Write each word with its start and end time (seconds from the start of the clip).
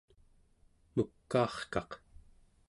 mukaarkaq 0.95 1.91